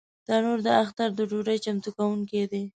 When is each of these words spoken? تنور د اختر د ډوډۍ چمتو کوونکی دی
تنور 0.25 0.59
د 0.65 0.67
اختر 0.83 1.09
د 1.15 1.19
ډوډۍ 1.29 1.57
چمتو 1.65 1.89
کوونکی 1.97 2.41
دی 2.51 2.63